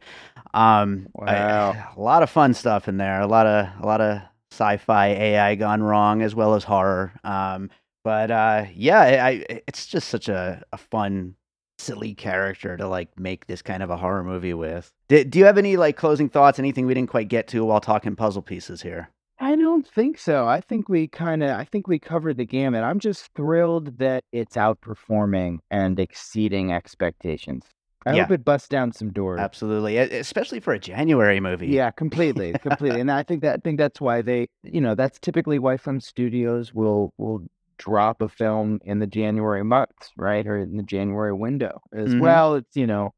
[0.54, 1.72] Um, Wow.
[1.96, 3.20] a lot of fun stuff in there.
[3.20, 4.20] A lot of a lot of
[4.52, 7.12] sci-fi AI gone wrong as well as horror.
[7.24, 7.70] Um,
[8.04, 11.34] but uh, yeah, I, I, it's just such a, a fun,
[11.78, 14.92] silly character to like make this kind of a horror movie with.
[15.08, 16.58] Do, do you have any like closing thoughts?
[16.58, 19.10] Anything we didn't quite get to while talking puzzle pieces here?
[19.38, 20.46] I don't think so.
[20.46, 22.84] I think we kind of, I think we covered the gamut.
[22.84, 27.64] I'm just thrilled that it's outperforming and exceeding expectations.
[28.06, 28.22] I Yeah.
[28.22, 29.40] hope it busts down some doors.
[29.40, 31.68] Absolutely, especially for a January movie.
[31.68, 33.00] Yeah, completely, completely.
[33.00, 36.00] And I think that I think that's why they, you know, that's typically why some
[36.00, 37.42] studios will will
[37.78, 41.80] drop a film in the January months, right, or in the January window.
[41.92, 42.20] As Mhm.
[42.20, 43.12] well, it's you know,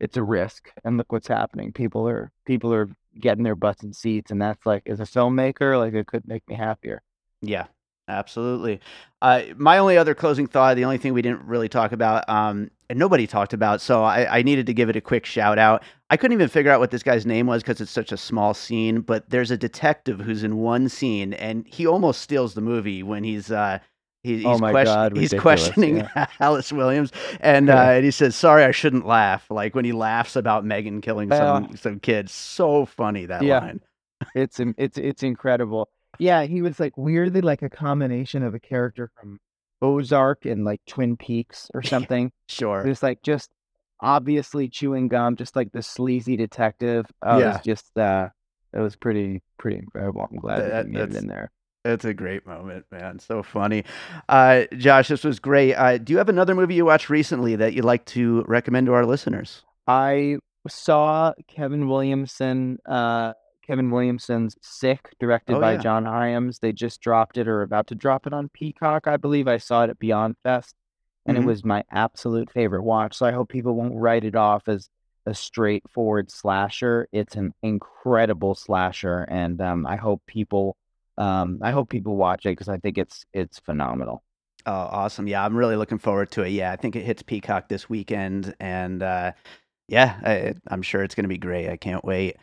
[0.00, 0.70] it's a risk.
[0.84, 1.72] And look what's happening.
[1.72, 2.88] People are people are
[3.20, 6.46] getting their butts in seats, and that's like, as a filmmaker, like it could make
[6.48, 7.02] me happier.
[7.42, 7.66] Yeah,
[8.08, 8.80] absolutely.
[9.22, 12.70] Uh, my only other closing thought, the only thing we didn't really talk about, um,
[12.90, 15.82] and nobody talked about, so I, I needed to give it a quick shout out.
[16.10, 18.52] I couldn't even figure out what this guy's name was because it's such a small
[18.52, 23.02] scene, but there's a detective who's in one scene, and he almost steals the movie
[23.02, 23.50] when he's.
[23.50, 23.78] Uh,
[24.22, 26.26] he, he's, Oh my question- God, he's questioning yeah.
[26.40, 27.80] Alice Williams, and Yeah.
[27.80, 31.30] uh, and he says, "Sorry, I shouldn't laugh." Like when he laughs about Megan killing
[31.30, 33.58] some some kids, so funny that yeah.
[33.58, 33.80] line.
[34.34, 35.90] It's it's it's incredible.
[36.18, 39.38] Yeah, he was like weirdly like a combination of a character from
[39.82, 42.32] Ozark and like Twin Peaks or something.
[42.48, 42.82] Sure.
[42.82, 43.50] There's like just
[44.00, 47.06] obviously chewing gum, just like the sleazy detective.
[47.22, 47.52] Oh, it Yeah.
[47.52, 48.28] was just uh
[48.72, 50.26] it was pretty pretty incredible.
[50.30, 51.50] I'm glad That- that, made it that's- in there.
[51.86, 53.18] It's a great moment, man.
[53.18, 53.84] So funny.
[54.26, 55.74] Uh, Josh, this was great.
[55.74, 58.94] Uh, do you have another movie you watched recently that you'd like to recommend to
[58.94, 59.62] our listeners?
[59.86, 63.34] I saw Kevin Williamson uh
[63.66, 65.78] Kevin Williamson's Sick, directed Oh, by yeah.
[65.78, 66.58] John Hyams.
[66.58, 69.48] They just dropped it or about to drop it on Peacock, I believe.
[69.48, 70.74] I saw it at Beyond Fest
[71.26, 71.42] and Mhm.
[71.42, 73.16] it was my absolute favorite watch.
[73.16, 74.88] So I hope people won't write it off as
[75.26, 77.08] a straightforward slasher.
[77.10, 80.76] It's an incredible slasher, and um, I hope people,
[81.16, 84.22] um, I hope people watch it because I think it's it's phenomenal.
[84.66, 85.26] Oh, awesome.
[85.26, 86.50] Yeah, I'm really looking forward to it.
[86.50, 88.54] Yeah, I think it hits Peacock this weekend.
[88.60, 89.32] And uh,
[89.88, 91.68] yeah, I, I'm sure it's going to be great.
[91.68, 92.36] I can't wait.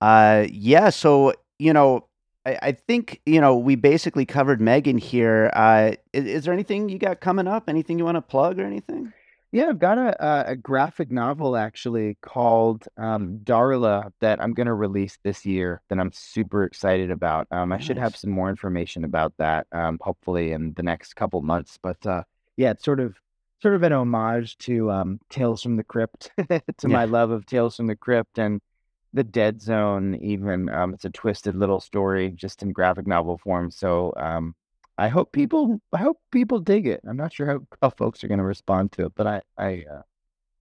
[0.00, 2.06] Uh, yeah, so, you know,
[2.44, 5.50] I, I think, you know, we basically covered Megan here.
[5.54, 7.68] Uh, is, is there anything you got coming up?
[7.68, 9.12] Anything you want to plug or anything?
[9.52, 14.74] Yeah, I've got a a, a graphic novel actually called um, Darla that I'm gonna
[14.74, 17.48] release this year that I'm super excited about.
[17.50, 21.42] Um, I should have some more information about that, um, hopefully in the next couple
[21.42, 21.80] months.
[21.82, 22.22] But uh,
[22.56, 23.16] yeah, it's sort of
[23.62, 26.30] sort of an homage to um, Tales from the Crypt,
[26.78, 28.60] to my love of Tales from the Crypt and
[29.12, 30.16] the Dead Zone.
[30.16, 33.70] Even um, it's a twisted little story, just in graphic novel form.
[33.70, 34.54] So um,
[34.98, 37.00] I hope people I hope people dig it.
[37.08, 39.84] I'm not sure how, how folks are going to respond to it, but I I
[39.90, 40.02] uh,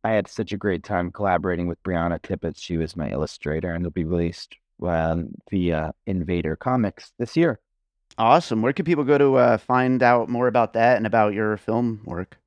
[0.04, 2.58] I had such a great time collaborating with Brianna Tippett.
[2.58, 7.60] She was my illustrator, and it'll be released um, via Invader Comics this year.
[8.18, 8.62] Awesome.
[8.62, 12.02] Where can people go to uh, find out more about that and about your film
[12.06, 12.38] work?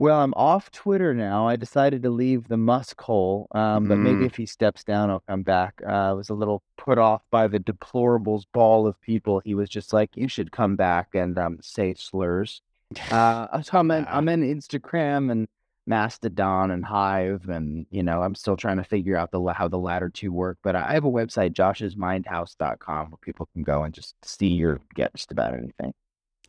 [0.00, 1.46] Well, I'm off Twitter now.
[1.46, 4.26] I decided to leave the Musk hole, um, but maybe Mm.
[4.26, 5.82] if he steps down, I'll come back.
[5.86, 9.40] Uh, I was a little put off by the deplorables ball of people.
[9.44, 12.62] He was just like, "You should come back and um, say slurs."
[13.10, 14.10] Uh, so I'm in, Wow.
[14.12, 15.46] I'm in Instagram and
[15.86, 19.78] Mastodon and Hive, and you know, I'm still trying to figure out the how the
[19.78, 20.56] latter two work.
[20.62, 25.12] But I have a website, josh'smindhouse.com, where people can go and just see or get
[25.14, 25.92] just about anything.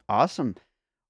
[0.08, 0.56] Awesome.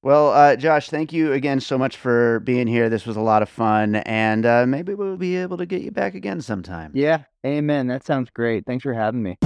[0.04, 2.90] Well, uh, Josh, thank you again so much for being here.
[2.90, 5.92] This was a lot of fun, and uh, maybe we'll be able to get you
[5.92, 6.92] back again sometime.
[6.96, 7.86] Yeah, amen.
[7.86, 8.66] That sounds great.
[8.66, 9.38] Thanks for having me.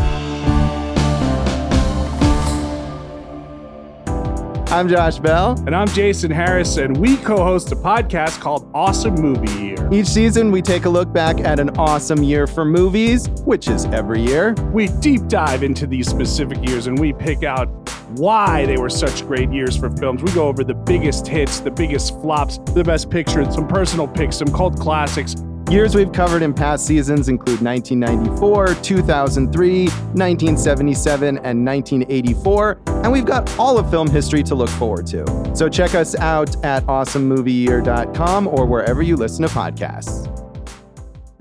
[4.71, 5.61] I'm Josh Bell.
[5.67, 9.89] And I'm Jason Harris, and we co host a podcast called Awesome Movie Year.
[9.91, 13.85] Each season, we take a look back at an awesome year for movies, which is
[13.87, 14.53] every year.
[14.71, 17.67] We deep dive into these specific years and we pick out
[18.09, 20.23] why they were such great years for films.
[20.23, 24.37] We go over the biggest hits, the biggest flops, the best pictures, some personal picks,
[24.37, 25.35] some cult classics,
[25.71, 33.51] Years we've covered in past seasons include 1994, 2003, 1977, and 1984, and we've got
[33.57, 35.25] all of film history to look forward to.
[35.55, 40.34] So check us out at awesomemovieyear.com or wherever you listen to podcasts.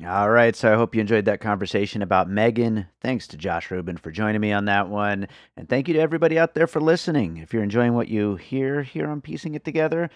[0.06, 2.86] All right, so I hope you enjoyed that conversation about Megan.
[3.00, 5.28] Thanks to Josh Rubin for joining me on that one.
[5.56, 7.38] And thank you to everybody out there for listening.
[7.38, 10.10] If you're enjoying what you hear here on Piecing It Together,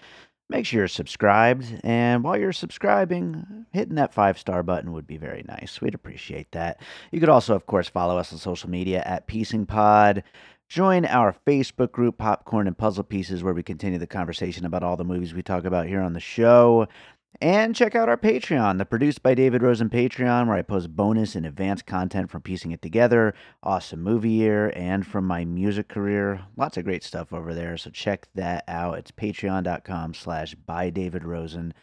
[0.47, 1.79] make sure you're subscribed.
[1.83, 5.81] And while you're subscribing, hitting that five star button would be very nice.
[5.81, 6.79] We'd appreciate that.
[7.11, 10.23] You could also, of course, follow us on social media at Piecing Pod.
[10.67, 14.97] Join our Facebook group, Popcorn and Puzzle Pieces, where we continue the conversation about all
[14.97, 16.87] the movies we talk about here on the show.
[17.41, 21.35] And check out our Patreon, the Produced by David Rosen Patreon, where I post bonus
[21.35, 26.41] and advanced content from piecing it together, awesome movie year, and from my music career.
[26.57, 28.97] Lots of great stuff over there, so check that out.
[28.97, 31.73] It's patreon.com slash by David Rosen.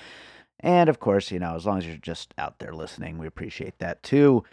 [0.61, 3.79] And of course, you know, as long as you're just out there listening, we appreciate
[3.79, 4.45] that too.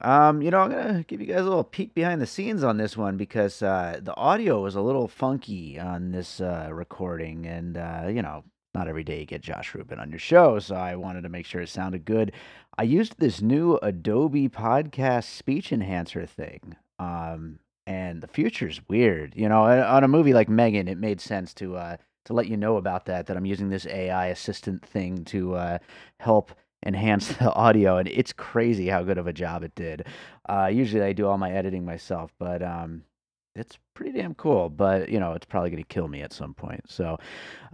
[0.00, 2.76] Um, you know, I'm gonna give you guys a little peek behind the scenes on
[2.76, 7.76] this one because uh, the audio was a little funky on this uh, recording, and
[7.76, 8.44] uh, you know,
[8.76, 11.46] not every day you get Josh Rubin on your show, so I wanted to make
[11.46, 12.32] sure it sounded good.
[12.76, 16.76] I used this new Adobe podcast speech enhancer thing.
[16.98, 19.34] Um, and the future's weird.
[19.34, 21.96] You know, on a movie like Megan, it made sense to uh
[22.26, 25.78] to let you know about that that I'm using this AI assistant thing to uh
[26.20, 26.52] help
[26.84, 30.06] enhance the audio and it's crazy how good of a job it did.
[30.48, 33.04] Uh usually I do all my editing myself, but um
[33.56, 36.54] it's pretty damn cool, but you know, it's probably going to kill me at some
[36.54, 36.82] point.
[36.88, 37.18] So,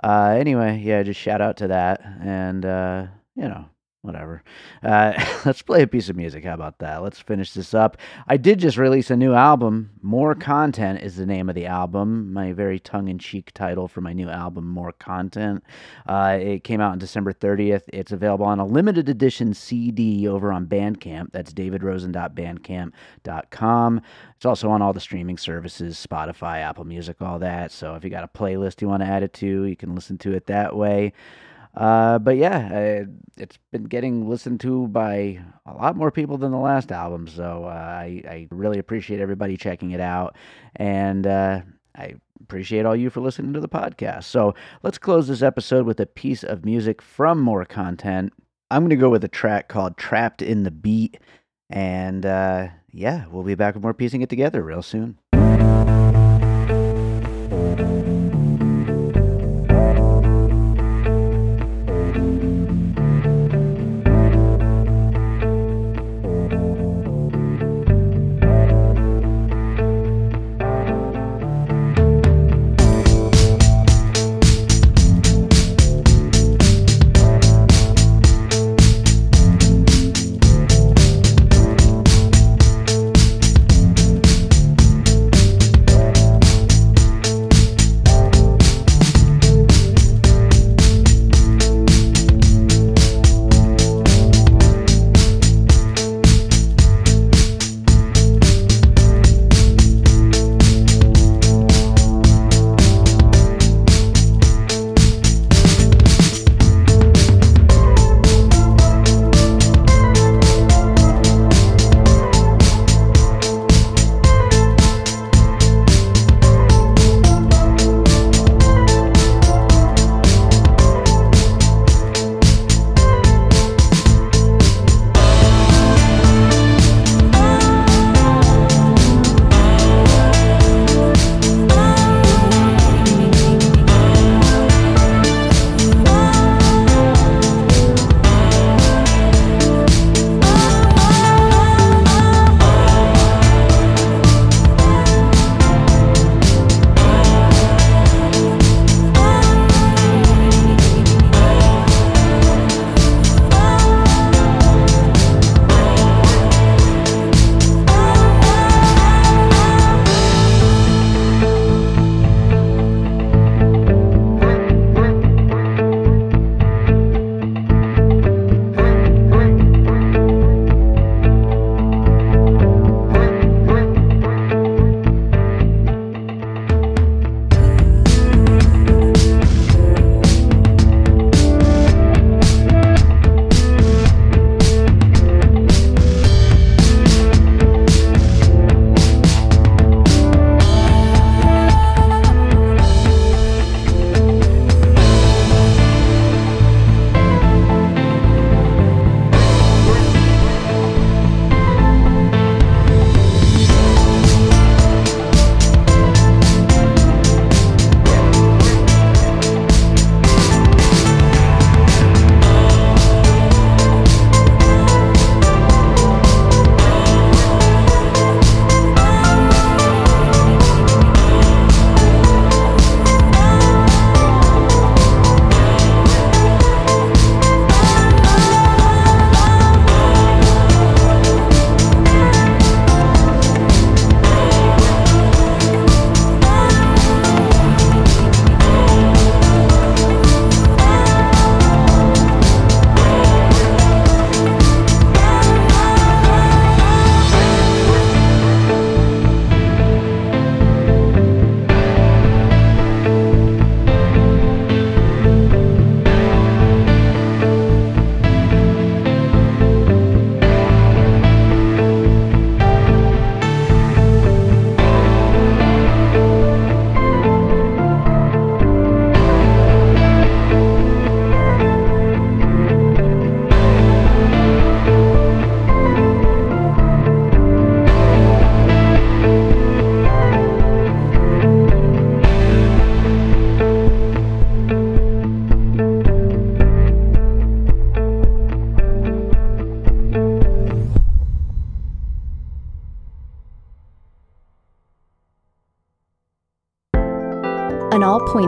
[0.03, 2.01] uh, anyway, yeah, just shout out to that.
[2.21, 3.67] And, uh, you know,
[4.03, 4.43] whatever.
[4.83, 5.13] Uh,
[5.45, 6.45] let's play a piece of music.
[6.45, 7.03] How about that?
[7.03, 7.97] Let's finish this up.
[8.27, 9.91] I did just release a new album.
[10.03, 12.33] More Content is the name of the album.
[12.33, 15.63] My very tongue in cheek title for my new album, More Content.
[16.07, 17.83] Uh, it came out on December 30th.
[17.93, 21.31] It's available on a limited edition CD over on Bandcamp.
[21.33, 24.03] That's davidrosen.bandcamp.com.
[24.37, 27.71] It's also on all the streaming services Spotify, Apple Music, all that.
[27.71, 30.19] So if you got a playlist you want to add it to, you can listen
[30.19, 31.13] to it that way.
[31.75, 33.05] Uh, but yeah, uh,
[33.37, 37.27] it's been getting listened to by a lot more people than the last album.
[37.27, 40.37] So uh, I, I really appreciate everybody checking it out.
[40.77, 41.61] And uh,
[41.97, 44.25] I appreciate all you for listening to the podcast.
[44.25, 48.33] So let's close this episode with a piece of music from more content.
[48.71, 51.19] I'm going to go with a track called Trapped in the Beat.
[51.71, 55.19] And uh, yeah, we'll be back with more piecing it together real soon.